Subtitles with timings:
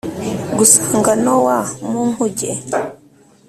[0.57, 1.57] gusanga Nowa
[1.89, 2.51] mu nkuge